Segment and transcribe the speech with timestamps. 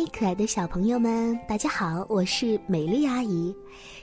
[0.00, 3.54] 嗨，可爱的小朋友们，大家好，我是美丽阿姨。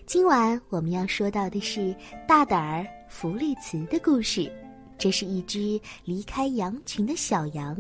[0.06, 1.96] 今晚我们要说到的是
[2.28, 4.52] 大胆儿弗利茨的故事。
[4.96, 7.76] 这是一只离开羊群的小羊，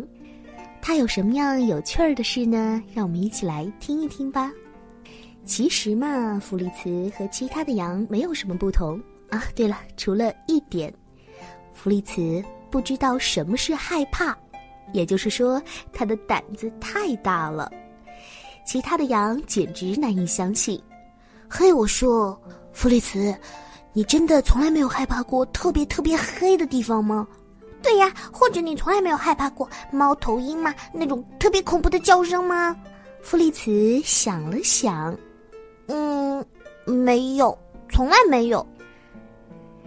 [0.81, 2.81] 它有什么样有趣儿的事呢？
[2.91, 4.51] 让我们一起来听一听吧。
[5.45, 8.99] 其实嘛，弗利茨和其他的羊没有什么不同
[9.29, 9.43] 啊。
[9.53, 10.91] 对了，除了一点，
[11.71, 14.35] 弗利茨不知道什么是害怕。
[14.91, 15.61] 也就是说，
[15.93, 17.71] 他的胆子太大了，
[18.67, 20.79] 其他的羊简直难以相信。
[21.47, 22.37] 嘿，我说，
[22.73, 23.33] 弗里茨，
[23.93, 27.25] 你真的从来没有害怕过特别特别黑的地方吗？
[27.81, 30.75] 对呀，或者你从来没有害怕过猫头鹰吗？
[30.93, 32.75] 那种特别恐怖的叫声吗？
[33.21, 35.17] 弗里茨想了想，
[35.87, 36.45] 嗯，
[36.85, 37.57] 没有，
[37.89, 38.67] 从来没有。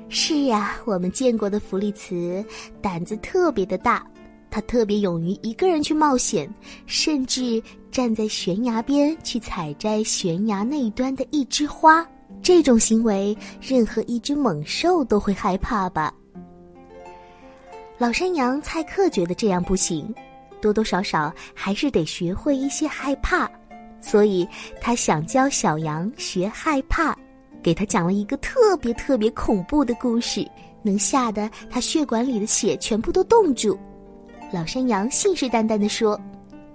[0.08, 2.42] 是呀，我们见过的弗利茨
[2.80, 4.06] 胆子特别的大。
[4.52, 6.52] 他特别勇于一个人去冒险，
[6.84, 12.06] 甚至站在悬崖边去采摘悬崖那端的一枝花。
[12.42, 16.14] 这种行为，任何一只猛兽都会害怕吧？
[17.98, 20.14] 老山羊蔡克觉得这样不行，
[20.62, 23.50] 多多少少还是得学会一些害怕，
[24.00, 24.48] 所以
[24.80, 27.14] 他想教小羊学害怕，
[27.62, 30.48] 给他讲了一个特别特别恐怖的故事，
[30.82, 33.78] 能吓得他血管里的血全部都冻住。
[34.52, 36.18] 老山羊信誓旦旦地说：“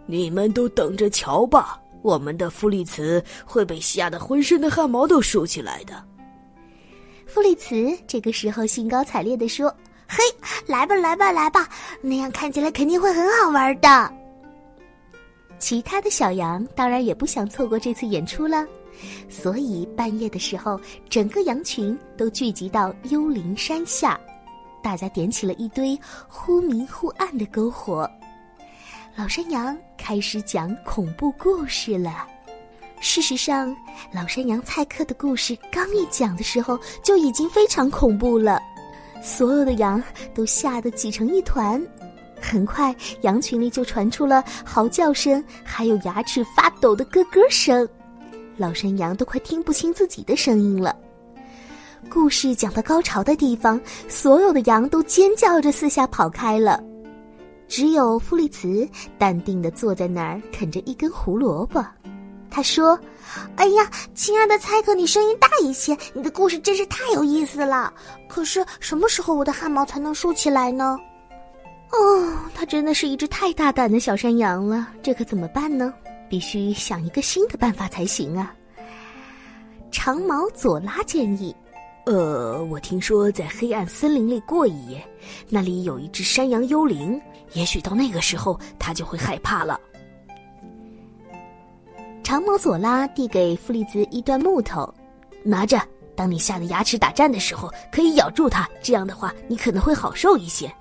[0.05, 6.03] 你们都等着瞧吧，我们的弗利茨会被吓得浑身的汗毛都竖起来的。”
[7.25, 9.73] 弗利茨这个时候兴高采烈地说
[10.07, 10.23] ：“嘿，
[10.67, 11.67] 来吧，来吧，来吧，
[12.01, 14.13] 那样看起来肯定会很好玩的。”
[15.57, 18.67] 其他的小羊当然也不想错过这次演出了，
[19.27, 24.19] 所以半夜的时候，整个羊群都聚集到幽灵山下。
[24.83, 28.07] 大家点起了一堆忽明忽暗的篝火，
[29.17, 32.27] 老山羊开始讲恐怖故事了。
[32.99, 33.73] 事实上，
[34.13, 38.61] 老山羊蔡克的故事刚一讲的时候就已经非常恐怖了，
[39.23, 41.81] 所有的羊都吓得挤成一团。
[42.41, 47.87] 很快，羊群里就传出了嚎叫声，还有牙齿发抖的咯咯声，
[48.57, 50.93] 老山羊都快听不清自己的声音了。
[52.09, 56.83] 故事讲到高潮的地方，所有的羊都尖叫着四下跑开了，
[57.67, 58.87] 只有弗利茨
[59.17, 61.85] 淡定地坐在那儿啃着一根胡萝卜。
[62.49, 62.97] 他说
[63.57, 67.93] ：“哎呀，亲爱的蔡克，你声音大一些，你的故事真是太有意思了。
[68.29, 70.97] 可是什么时候我的汗毛才能竖起来呢？”
[71.91, 75.93] 哦，他真的是一只太大胆的小山羊了，这可怎么办呢？
[76.29, 78.53] 必须想一个新的办法才行啊！
[79.91, 81.55] 长毛佐拉建议。
[82.05, 85.03] 呃，我听说在黑暗森林里过一夜，
[85.49, 87.19] 那里有一只山羊幽灵，
[87.53, 89.79] 也许到那个时候他就会害怕了。
[92.23, 94.91] 长毛佐拉递给弗利兹一段木头，
[95.43, 95.79] 拿着，
[96.15, 100.71] 当你吓得牙齿打颤的时候，可以咬住它，这样的话你可能会好受一些。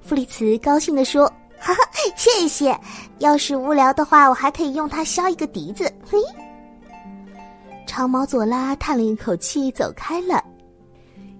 [0.00, 1.26] 弗利茨高兴地说
[1.58, 1.80] ：“哈哈，
[2.16, 2.78] 谢谢！
[3.18, 6.18] 要是无聊的话，我还可以用它削一个笛子。”嘿。
[7.88, 10.42] 长毛佐拉叹了一口气，走开了。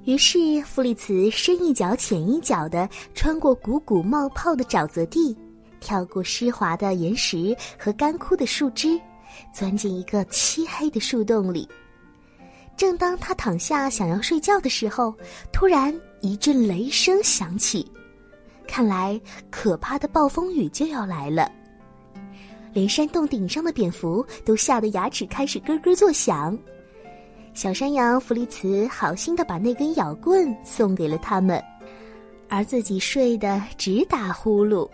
[0.06, 5.36] 于是，弗里茨深一脚浅一脚的穿过汩汩冒泡的沼泽地，
[5.80, 9.00] 跳过湿滑的岩石和干枯的树枝，
[9.52, 11.68] 钻进一个漆黑的树洞里。
[12.76, 15.12] 正当他躺下想要睡觉的时候，
[15.52, 17.84] 突然一阵雷声响起，
[18.64, 21.50] 看来可怕的暴风雨就要来了。
[22.72, 26.56] 连山洞顶上的蝙蝠都吓得牙齿开始咯咯作响，
[27.56, 31.60] 小山羊弗利茨好心的把那根咬棍送给了他们，
[32.50, 34.86] 而自己睡得直打呼噜。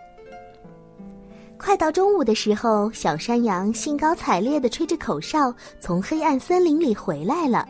[1.59, 7.69] 快到中午的时候，小山羊兴高采烈的吹着口哨从黑暗森林里回来了。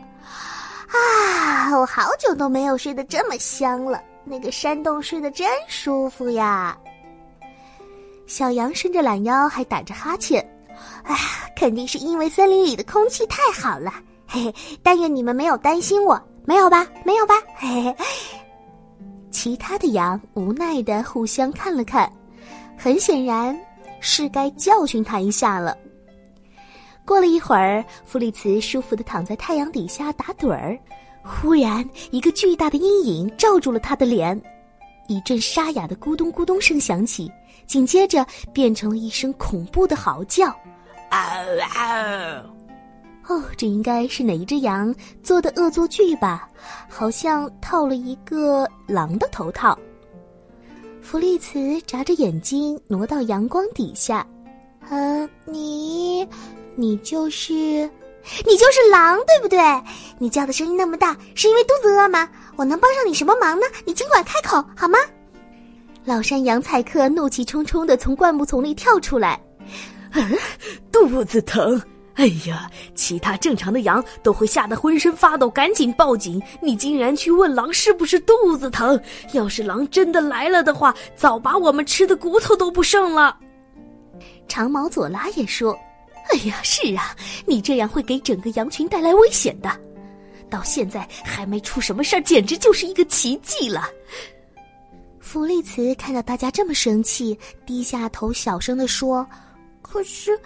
[0.89, 6.77] 啊，我好久都没有睡得这么香了，那个山洞睡得真舒服呀。
[8.27, 10.39] 小羊伸着懒腰，还打着哈欠。
[11.01, 11.19] 哎呀，
[11.55, 13.91] 肯定是因为森林里的空气太好了。
[14.33, 16.87] 嘿嘿，但愿你们没有担心我，没有吧？
[17.05, 17.35] 没有吧？
[17.55, 17.95] 嘿嘿。
[19.29, 22.11] 其他的羊无奈的互相看了看，
[22.75, 23.55] 很显然
[23.99, 25.77] 是该教训他一下了。
[27.05, 30.75] 过了一会儿，弗里茨舒服的躺在太阳底下打盹儿，
[31.21, 34.41] 忽然一个巨大的阴影罩住了他的脸，
[35.07, 37.31] 一阵沙哑的咕咚咕咚声响起。
[37.67, 40.47] 紧接着变成了一声恐怖的嚎叫，
[41.11, 41.19] 嗷
[41.75, 42.43] 嗷！
[43.27, 44.93] 哦，这应该是哪一只羊
[45.23, 46.47] 做的恶作剧吧？
[46.89, 49.77] 好像套了一个狼的头套。
[51.01, 54.25] 弗利茨眨着眼睛挪到阳光底下，
[54.89, 56.27] 呃，你，
[56.75, 57.53] 你就是，
[58.45, 59.59] 你就是狼，对不对？
[60.17, 62.29] 你叫的声音那么大，是因为肚子饿吗？
[62.55, 63.65] 我能帮上你什么忙呢？
[63.85, 64.97] 你尽管开口，好吗？
[66.05, 69.41] 老山羊蔡克怒气冲冲的从灌木丛里跳出来，
[70.11, 70.37] 嗯，
[70.91, 71.81] 肚子疼。
[72.15, 76.39] 哎呀，其他正常的羊都会吓得浑身发抖，赶紧报警。
[76.61, 79.01] 你竟然去问狼是不是肚子疼？
[79.33, 83.35] 要是狼真的来了的话，早把我们吃的骨头都不剩了。
[84.47, 85.75] 长毛左拉也说
[86.31, 87.15] ：“哎呀，是啊，
[87.47, 89.71] 你这样会给整个羊群带来危险的。
[90.51, 93.89] 到现在还没出什么事儿，简直就是一个奇迹了。”
[95.19, 99.27] 弗利茨看到大家这么生气，低下头小声的说
[99.81, 100.39] ：“可是。”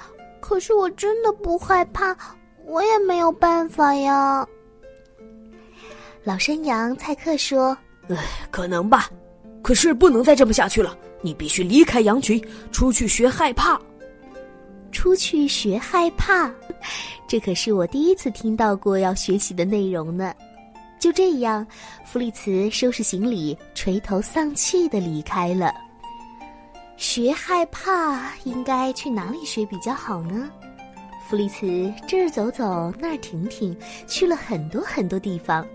[0.48, 2.16] 可是我真的不害怕，
[2.66, 4.48] 我也没有办法呀。
[6.24, 7.78] 老山羊蔡克说
[8.08, 8.16] ：“唉，
[8.50, 9.10] 可能吧，
[9.62, 10.98] 可是不能再这么下去了。
[11.20, 12.42] 你必须离开羊群，
[12.72, 13.78] 出去学害怕。
[14.90, 16.50] 出去学害怕，
[17.28, 20.34] 这可是我第一次听到过要学习的内容呢。”
[20.98, 21.68] 就这样，
[22.06, 25.74] 弗里茨收拾行李，垂头丧气的离开了。
[26.98, 30.50] 学害怕应该去哪里学比较好呢？
[31.30, 33.78] 弗利茨这儿走走那儿停停，
[34.08, 35.66] 去了很多很多地方。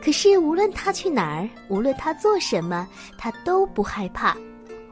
[0.00, 2.86] 可是无论他去哪儿，无论他做什么，
[3.18, 4.36] 他都不害怕。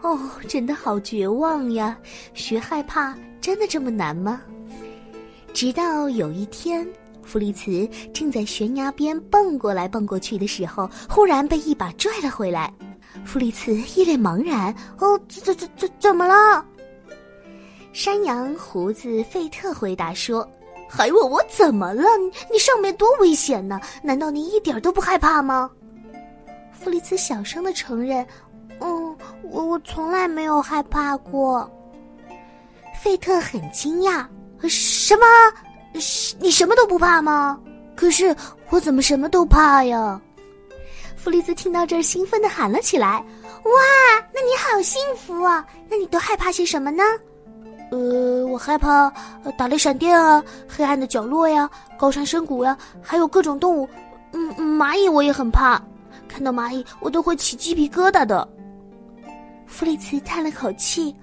[0.03, 0.19] 哦，
[0.49, 1.97] 真的好绝望呀！
[2.35, 4.43] 学害怕真的这么难吗？
[5.53, 6.87] 直到有一天，
[7.23, 12.73] 弗利茨正在悬崖边蹦过来蹦过去的时候，忽然被一把拽了回来。
[13.25, 16.65] 弗里茨一脸茫然：“哦，怎怎怎怎怎么了？”
[17.93, 20.49] 山羊胡子费特回答说
[20.89, 22.03] ：“还问我怎么了？
[22.53, 23.81] 你上面多危险呢？
[24.03, 25.71] 难道你一点都不害怕吗？”
[26.73, 28.27] 弗里茨小声的承认
[28.81, 31.69] ：“嗯，我我从来没有害怕过。”
[33.03, 34.27] 费特很惊讶
[34.69, 35.25] ：“什么？
[36.41, 37.59] 你什么都不怕吗？
[37.95, 38.35] 可是
[38.71, 40.21] 我怎么什么都怕呀？”
[41.25, 43.25] 弗利兹听到这儿，兴奋的喊了起来
[43.65, 43.73] ：“哇，
[44.31, 45.67] 那你好幸福啊！
[45.89, 47.03] 那你都害怕些什么呢
[47.91, 49.11] ？”“呃，我害怕
[49.57, 53.89] 打雷闪电啊，黑暗的角落呀，高山深谷呀，还有各种动物。
[54.33, 55.83] 嗯，蚂蚁我也很怕，
[56.29, 58.47] 看到蚂蚁我都会起鸡皮疙瘩的。”
[59.67, 61.17] 弗利茨叹了口气：“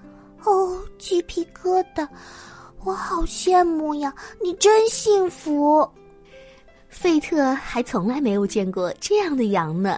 [0.46, 2.08] 哦，鸡皮疙瘩，
[2.84, 4.12] 我好羡慕呀！
[4.42, 5.88] 你真幸福。”
[6.92, 9.98] 费特还从来没有见过这样的羊呢。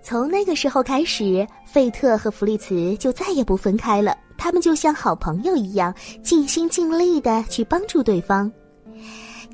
[0.00, 4.16] 从那个时候开始，费特和弗利茨就再也不分开了。
[4.38, 8.50] 他们就像好朋友一样，尽心尽力的去帮助对方。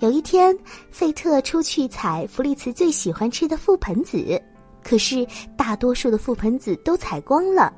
[0.01, 0.57] 有一天，
[0.91, 4.41] 费特出去采弗利茨最喜欢吃的覆盆子，
[4.83, 7.73] 可是大多数的覆盆子都采光了。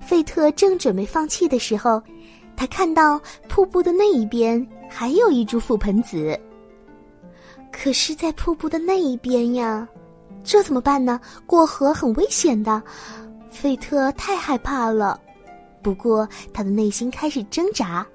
[0.00, 2.00] 费特正准备放弃的时候，
[2.56, 6.38] 他看到瀑布的那一边还有一株覆盆子。
[7.72, 9.88] 可是，在瀑布的那一边呀，
[10.44, 11.20] 这怎么办呢？
[11.46, 12.80] 过河很危险的，
[13.50, 15.18] 费特太害怕了。
[15.82, 18.06] 不过，他的内心开始挣扎，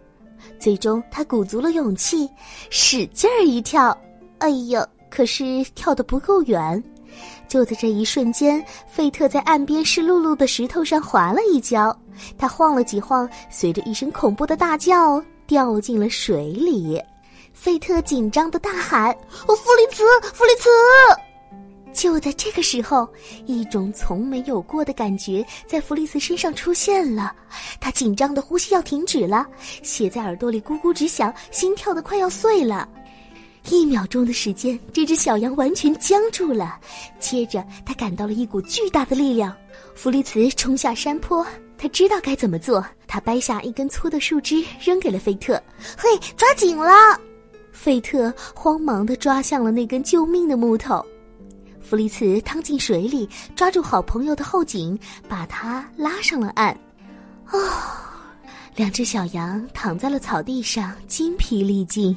[0.57, 2.29] 最终他鼓足了勇气，
[2.69, 3.97] 使劲儿一跳。
[4.37, 6.81] 哎呀，可是跳得不够远。
[7.47, 11.97] 就在这一瞬间，费特在岸边湿漉漉的石头上滑了一跤，
[12.37, 17.01] 他晃了几晃，随着一声恐怖的大叫，掉进了水里。
[17.59, 19.09] 费特紧张的大喊
[19.47, 20.69] ：“哦，弗里茨，弗里茨！”
[21.91, 23.09] 就在这个时候，
[23.47, 27.35] 一种从没有过的感觉在弗里茨身上出现了，
[27.79, 29.45] 他紧张的呼吸要停止了，
[29.81, 32.87] 血在耳朵里咕咕直响，心跳的快要碎了。
[33.69, 36.79] 一秒钟的时间，这只小羊完全僵住了。
[37.19, 39.53] 接着，他感到了一股巨大的力量。
[39.95, 41.45] 弗里茨冲下山坡，
[41.77, 42.85] 他知道该怎么做。
[43.07, 45.61] 他掰下一根粗的树枝，扔给了费特。
[45.97, 47.19] “嘿，抓紧了！”
[47.77, 51.05] 费特慌忙地抓向了那根救命的木头，
[51.79, 56.77] 弗里茨趟进水里，抓住好朋友的后颈，把他拉上了岸。
[57.51, 57.59] 哦，
[58.75, 62.13] 两只小羊躺在了草地上，精疲力尽。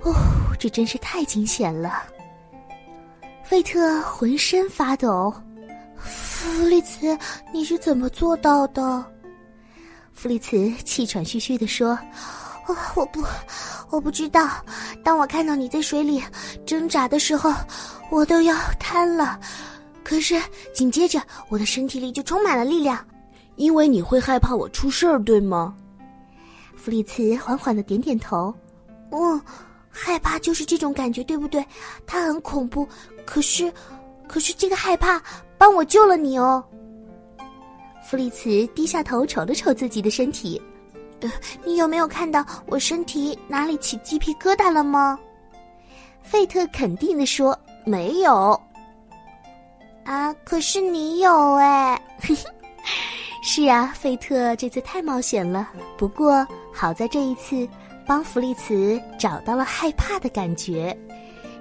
[0.00, 0.14] 哦，
[0.58, 2.02] 这真是太惊险了。
[3.44, 5.32] 费特浑身发抖。
[5.98, 7.16] 弗里茨，
[7.52, 9.04] 你是怎么做到的？
[10.12, 11.96] 弗里茨气喘吁吁地说。
[12.66, 13.20] 哦，我不，
[13.92, 14.48] 我不知道。
[15.04, 16.20] 当我看到你在水里
[16.64, 17.52] 挣扎的时候，
[18.10, 19.38] 我都要瘫了。
[20.02, 20.40] 可是
[20.74, 22.98] 紧接着，我的身体里就充满了力量。
[23.56, 25.76] 因为你会害怕我出事儿，对吗？
[26.74, 28.52] 弗里茨缓缓的点点头。
[29.10, 29.40] 嗯，
[29.90, 31.64] 害怕就是这种感觉，对不对？
[32.06, 32.88] 它很恐怖。
[33.26, 33.70] 可是，
[34.26, 35.22] 可是这个害怕
[35.58, 36.64] 帮我救了你哦。
[38.02, 40.60] 弗里茨低下头瞅了瞅自己的身体。
[41.64, 45.18] 你有没有看到我身体哪里起鸡皮疙瘩了吗？
[46.22, 48.60] 费特肯定的说：“没有。”
[50.04, 52.00] 啊，可是你有哎！
[53.44, 55.68] 是啊，费特这次太冒险了。
[55.98, 57.68] 不过好在这一次
[58.06, 60.96] 帮弗利茨找到了害怕的感觉。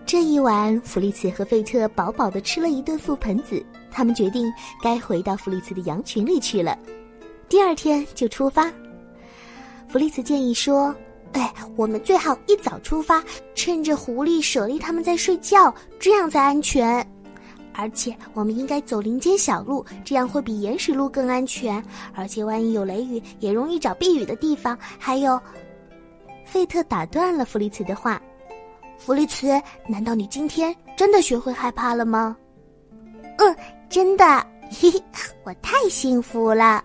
[0.06, 3.64] 这一晚，弗利茨和费特饱饱的吃了一顿覆盆子。
[3.92, 4.52] 他们决定
[4.82, 6.78] 该回到弗利茨的羊群里去了。
[7.50, 8.72] 第二天就出发。
[9.92, 10.96] 弗利茨建议说
[11.34, 13.22] ：“哎，我们最好一早出发，
[13.54, 17.06] 趁着狐狸、舍利他们在睡觉，这样才安全。
[17.74, 21.84] 而且我们应该走林间小路，这样会比岩石路更安全。
[22.16, 24.78] 而且万一有雷雨，也容易找避雨的地方。
[24.98, 25.38] 还有，
[26.46, 28.22] 费特打断了弗利茨的话
[28.98, 32.38] ：“弗利茨，难道你今天真的学会害怕了吗
[33.40, 33.56] ？”“嗯。”
[33.92, 34.24] 真的，
[34.70, 35.04] 嘿嘿，
[35.44, 36.82] 我太幸福了。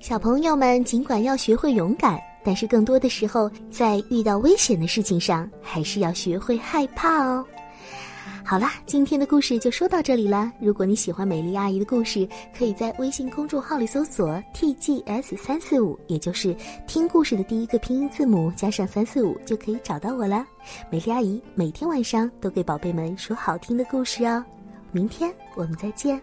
[0.00, 7.44] 小朋友们尽管要学会勇敢，但是更多的时候，在遇到危险的事情上，还是要学会害怕哦。
[8.44, 10.50] 好啦，今天的故事就说到这里了。
[10.60, 12.26] 如果你喜欢美丽阿姨的故事，
[12.56, 20.46] 可以在微信公众号里搜索 “tgs 三四五”，也就是听故事的第一个拼音字母加上三四五，就可以找到我了。
[20.90, 24.42] 美丽阿姨每天晚上都给宝贝们说好听的故事哦。
[24.92, 26.18] 明天我们再见。